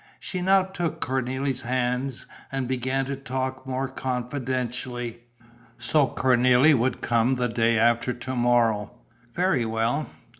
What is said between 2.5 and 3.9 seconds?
and began to talk more